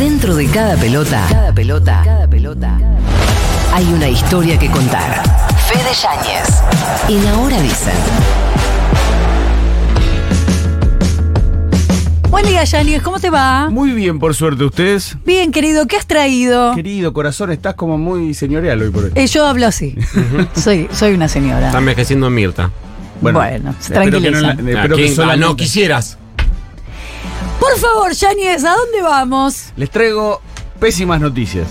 [0.00, 2.78] Dentro de cada pelota, cada pelota, cada pelota,
[3.74, 5.22] hay una historia que contar.
[5.68, 6.62] Fede Yáñez.
[7.22, 7.92] En Ahora Dicen.
[12.30, 13.68] Buen día, Yanis, ¿cómo te va?
[13.68, 15.18] Muy bien, por suerte, ¿ustedes?
[15.26, 16.74] Bien, querido, ¿qué has traído?
[16.74, 19.12] Querido corazón, estás como muy señorial hoy por hoy.
[19.16, 19.96] Eh, yo hablo así.
[20.56, 21.66] soy, soy una señora.
[21.66, 22.70] Está envejeciendo en Mirta.
[23.20, 26.16] Bueno, se espero que no, Ah, que ¿quién- ah, no quisieras.
[27.60, 29.72] Por favor, Yanis, ¿a dónde vamos?
[29.76, 30.40] Les traigo
[30.80, 31.68] pésimas noticias.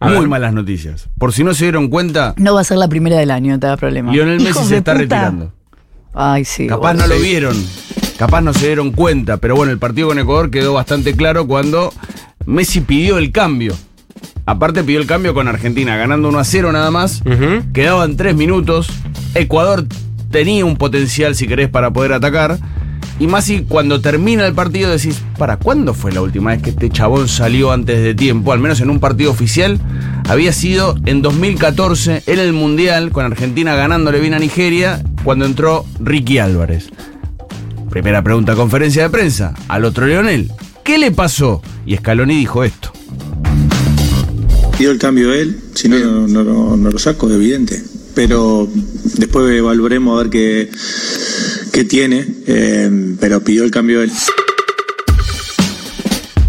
[0.00, 0.28] A muy ver.
[0.28, 1.08] malas noticias.
[1.18, 3.60] Por si no se dieron cuenta, No va a ser la primera del año, no
[3.60, 4.12] te da problema.
[4.12, 5.02] Lionel Messi Hijos se está puta.
[5.02, 5.52] retirando.
[6.14, 6.66] Ay, sí.
[6.66, 7.56] Capaz no lo vieron,
[8.18, 11.92] capaz no se dieron cuenta, pero bueno, el partido con Ecuador quedó bastante claro cuando
[12.46, 13.74] Messi pidió el cambio.
[14.44, 17.22] Aparte pidió el cambio con Argentina, ganando 1 a 0 nada más.
[17.72, 18.88] Quedaban 3 minutos.
[19.34, 19.86] Ecuador
[20.30, 22.58] tenía un potencial, si querés, para poder atacar.
[23.22, 26.90] Y Messi, cuando termina el partido, decís, ¿para cuándo fue la última vez que este
[26.90, 28.52] chabón salió antes de tiempo?
[28.52, 29.78] Al menos en un partido oficial.
[30.28, 35.86] Había sido en 2014, en el Mundial, con Argentina ganándole bien a Nigeria, cuando entró
[36.00, 36.88] Ricky Álvarez.
[37.90, 39.54] Primera pregunta, conferencia de prensa.
[39.68, 40.50] Al otro Leonel,
[40.82, 41.62] ¿qué le pasó?
[41.86, 42.90] Y Scaloni dijo esto.
[44.76, 47.80] Pidió el cambio él, si no, no, no, lo saco, evidente.
[48.16, 48.68] Pero
[49.16, 50.70] después evaluaremos a ver qué,
[51.72, 54.12] qué tiene, eh, pero pidió el cambio él.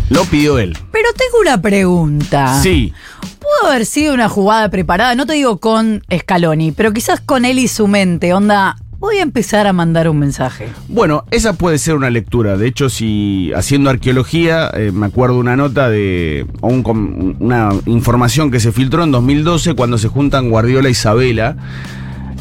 [0.10, 0.78] Lo pidió él.
[0.92, 2.62] Pero tengo una pregunta.
[2.62, 2.94] Sí.
[3.40, 7.58] Pudo haber sido una jugada preparada, no te digo con Scaloni, pero quizás con él
[7.58, 8.34] y su mente.
[8.34, 10.68] Onda, voy a empezar a mandar un mensaje.
[10.88, 12.58] Bueno, esa puede ser una lectura.
[12.58, 16.46] De hecho, si haciendo arqueología, eh, me acuerdo una nota de.
[16.62, 21.58] o un una información que se filtró en 2012 cuando se juntan Guardiola y Sabela.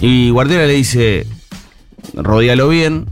[0.00, 1.27] Y Guardiola le dice:
[2.14, 3.06] rodéalo bien,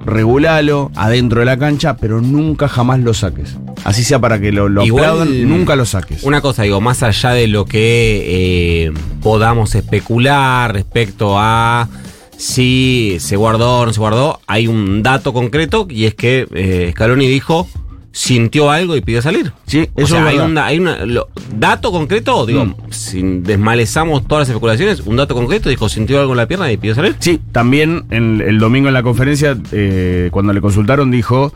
[0.00, 3.56] regulalo adentro de la cancha, pero nunca jamás lo saques.
[3.84, 6.22] Así sea para que lo, lo Igual, aplaudan, nunca lo saques.
[6.22, 8.92] Una cosa, digo, más allá de lo que eh,
[9.22, 11.88] podamos especular respecto a
[12.36, 16.90] si se guardó o no se guardó, hay un dato concreto y es que eh,
[16.92, 17.68] Scaloni dijo
[18.20, 19.52] sintió algo y pidió salir.
[19.66, 22.74] Sí, O eso sea, hay una, lo- dato concreto, digo, Mm.
[22.90, 26.76] si desmalezamos todas las especulaciones, un dato concreto, dijo sintió algo en la pierna y
[26.76, 27.14] pidió salir.
[27.20, 31.52] Sí, también en- el domingo en la conferencia, eh, cuando le consultaron, dijo: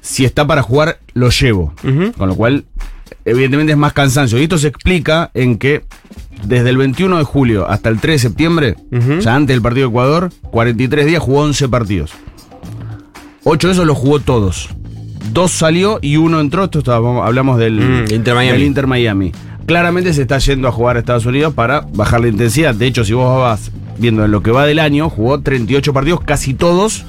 [0.00, 1.74] si está para jugar, lo llevo.
[2.16, 2.64] Con lo cual,
[3.26, 4.38] evidentemente es más cansancio.
[4.38, 5.84] Y esto se explica en que
[6.44, 8.76] desde el 21 de julio hasta el 3 de septiembre,
[9.18, 12.12] o sea, antes del partido de Ecuador, 43 días jugó 11 partidos.
[13.44, 14.70] 8 de esos los jugó todos.
[15.32, 16.64] Dos salió y uno entró.
[16.64, 16.92] Esto
[17.22, 18.52] hablamos del, Mm, Inter Miami.
[18.58, 19.32] del Inter Miami.
[19.66, 22.74] Claramente se está yendo a jugar a Estados Unidos para bajar la intensidad.
[22.74, 26.20] De hecho, si vos vas viendo en lo que va del año, jugó 38 partidos,
[26.20, 27.04] casi todos,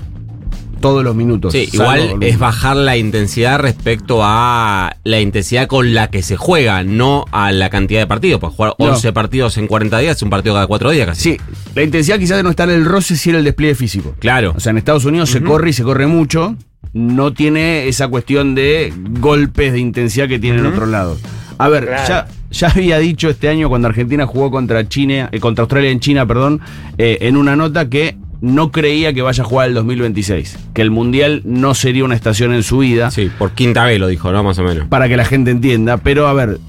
[0.79, 1.53] todos los minutos.
[1.53, 6.83] Sí, igual es bajar la intensidad respecto a la intensidad con la que se juega,
[6.83, 8.39] no a la cantidad de partidos.
[8.39, 8.85] Pues jugar No.
[8.87, 11.21] 11 partidos en 40 días es un partido cada 4 días casi.
[11.21, 11.37] Sí,
[11.75, 14.15] la intensidad quizás no está en el roce, sino en el despliegue físico.
[14.17, 14.53] Claro.
[14.55, 16.55] O sea, en Estados Unidos se corre y se corre mucho.
[16.93, 21.19] No tiene esa cuestión de golpes de intensidad que tiene en otros lados.
[21.57, 25.63] A ver, ya, ya había dicho este año cuando Argentina jugó contra China, eh, contra
[25.63, 26.61] Australia en China, perdón,
[26.97, 30.57] eh, en una nota que no creía que vaya a jugar el 2026.
[30.73, 33.09] Que el Mundial no sería una estación en su vida.
[33.11, 34.43] Sí, por quinta vez lo dijo, ¿no?
[34.43, 34.87] Más o menos.
[34.87, 35.97] Para que la gente entienda.
[35.97, 36.59] Pero a ver,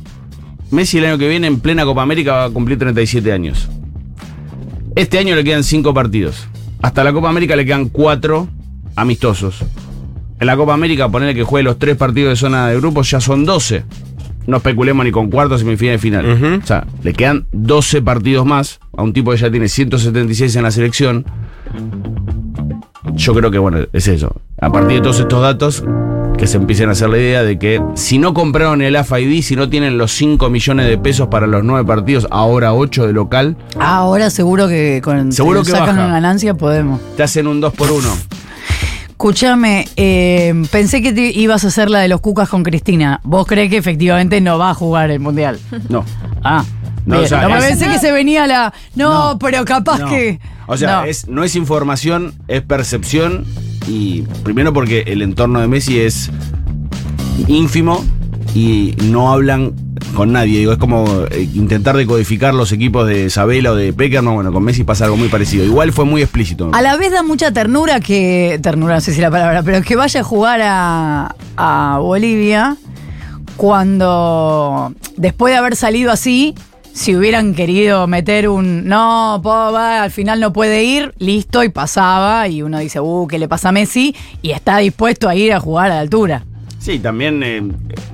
[0.70, 3.68] Messi el año que viene en plena Copa América va a cumplir 37 años.
[4.96, 6.48] Este año le quedan 5 partidos.
[6.82, 8.48] Hasta la Copa América le quedan 4
[8.96, 9.64] amistosos.
[10.40, 13.20] En la Copa América, ponerle que juegue los 3 partidos de zona de grupos, ya
[13.20, 13.84] son 12.
[14.46, 16.32] No especulemos ni con cuartos, semifinal y final.
[16.32, 16.62] Ujú.
[16.62, 20.62] O sea, le quedan 12 partidos más a un tipo que ya tiene 176 en
[20.62, 21.24] la selección.
[23.14, 24.40] Yo creo que, bueno, es eso.
[24.60, 25.84] A partir de todos estos datos,
[26.36, 29.56] que se empiecen a hacer la idea de que si no compraron el AFID, si
[29.56, 33.56] no tienen los 5 millones de pesos para los 9 partidos, ahora 8 de local,
[33.78, 36.04] Ahora seguro que con Seguro que sacan baja.
[36.04, 37.00] una ganancia podemos.
[37.16, 38.06] te hacen un 2 por 1
[39.20, 43.20] Escúchame, eh, pensé que te ibas a hacer la de los cucas con Cristina.
[43.24, 45.58] ¿Vos crees que efectivamente no va a jugar el mundial?
[45.88, 46.04] No.
[46.44, 46.64] Ah.
[47.04, 48.72] No, o sea, No, me es- pensé que se venía la.
[48.94, 50.38] No, No, pero capaz que.
[50.68, 51.04] O sea, no.
[51.04, 53.44] es, no es información, es percepción.
[53.88, 56.30] Y primero porque el entorno de Messi es
[57.48, 58.04] ínfimo
[58.54, 59.74] y no hablan
[60.14, 60.60] con nadie.
[60.60, 64.34] Digo, es como eh, intentar decodificar los equipos de Sabela o de Peckerman.
[64.34, 65.64] Bueno, con Messi pasa algo muy parecido.
[65.64, 66.70] Igual fue muy explícito.
[66.72, 68.58] A la vez da mucha ternura que.
[68.62, 72.76] Ternura, no sé si la palabra, pero que vaya a jugar a, a Bolivia
[73.56, 74.92] cuando.
[75.16, 76.54] Después de haber salido así.
[76.90, 82.62] Si hubieran querido meter un no, al final no puede ir, listo, y pasaba, y
[82.62, 84.16] uno dice, uh, ¿qué le pasa a Messi?
[84.42, 86.44] Y está dispuesto a ir a jugar a la altura.
[86.88, 87.62] Sí, también eh,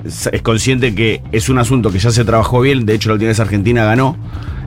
[0.04, 2.84] es, consciente que es un asunto que ya se trabajó bien.
[2.84, 4.16] De hecho, la última vez Argentina ganó.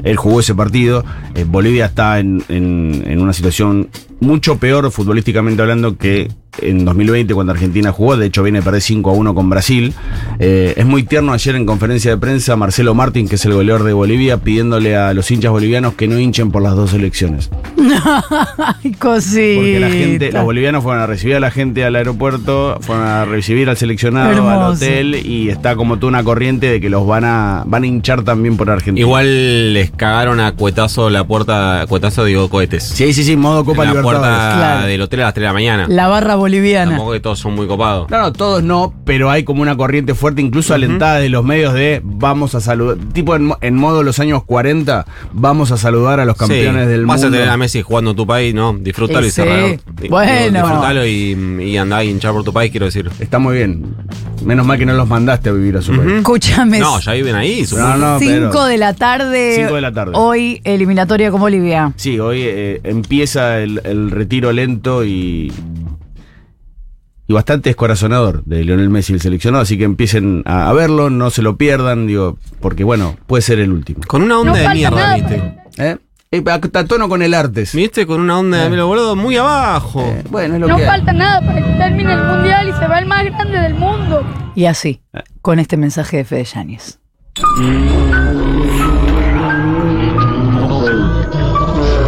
[0.06, 1.04] Él jugó ese partido.
[1.36, 3.90] Eh, Bolivia está en- en una situación
[4.22, 6.32] mucho peor futbolísticamente hablando que
[6.62, 8.18] en 2020 cuando Argentina jugó.
[8.18, 9.94] De hecho, viene a perder 5 a 1 con Brasil.
[10.40, 13.84] Eh, es muy tierno ayer en conferencia de prensa Marcelo Martín, que es el goleador
[13.84, 17.50] de Bolivia, pidiéndole a los hinchas bolivianos que no hinchen por las dos elecciones.
[18.84, 19.56] Ay, cosita.
[19.56, 23.26] Porque la gente, los bolivianos fueron a recibir a la gente al aeropuerto, fueron a
[23.26, 27.26] recibir al seleccionado, al hotel y está como toda una corriente de que los van
[27.26, 29.06] a van a hinchar también por Argentina.
[29.06, 32.84] Igual les cagaron a cuetazo la puerta, a cuetazo digo cohetes.
[32.84, 34.20] Sí, sí, sí, modo Copa en la Libertadores.
[34.30, 34.88] puerta Claro.
[34.88, 35.86] del hotel a las 3 de la mañana.
[35.88, 36.47] La barra boliviana.
[36.92, 38.10] Tampoco que todos son muy copados.
[38.10, 41.74] No, no, todos no, pero hay como una corriente fuerte, incluso alentada de los medios
[41.74, 46.26] de vamos a saludar, tipo en, en modo los años 40, vamos a saludar a
[46.26, 47.36] los campeones Sí, del vas mundo.
[47.36, 48.74] a tener a Messi jugando en tu país, ¿no?
[48.78, 49.68] Disfrútalo y cerralo.
[50.02, 50.60] Di- Bueno.
[50.62, 53.10] Disfrútalo y, y andá a hinchar por tu país, quiero decir.
[53.20, 53.86] Está muy bien.
[54.46, 56.12] Menos mal que no los mandaste a vivir a su país.
[56.18, 56.80] Escúchame.
[56.80, 57.88] No, ya viven ahí, supongo.
[57.90, 59.54] No, no, 5 pero- de la tarde.
[59.56, 60.12] Cinco de la tarde.
[60.16, 61.92] Hoy, eliminatoria con Bolivia.
[61.96, 65.52] Sí, hoy eh, empieza el, el retiro lento y.
[67.30, 71.30] Y bastante descorazonador de Lionel Messi, el seleccionado, así que empiecen a, a verlo, no
[71.30, 74.00] se lo pierdan, digo, porque bueno, puede ser el último.
[74.08, 75.54] Con una onda No de mierda, nada ¿viste?
[75.78, 75.98] ¿Eh?
[76.32, 77.74] Eh, a- a tono con el Artes.
[77.76, 78.06] ¿Viste?
[78.06, 80.02] Con una onda de mierda, boludo, muy abajo.
[80.02, 80.88] Eh, bueno, es lo No que hay.
[80.90, 84.24] falta nada para que termine el mundial y se va el más grande del mundo.
[84.56, 85.02] Y así,
[85.42, 87.00] con este mensaje de Fede Yáñez.
[87.60, 88.47] Mm.